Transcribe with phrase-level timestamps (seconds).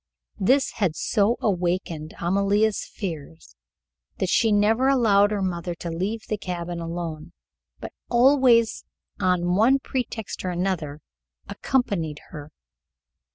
[0.39, 3.55] This had so awakened Amalia's fears
[4.17, 7.33] that she never allowed her mother to leave the cabin alone,
[7.79, 8.83] but always
[9.19, 11.01] on one pretext or another
[11.47, 12.51] accompanied her.